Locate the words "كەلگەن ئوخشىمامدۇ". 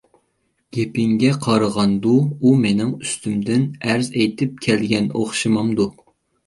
4.69-5.93